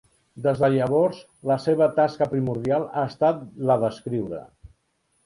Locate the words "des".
0.45-0.61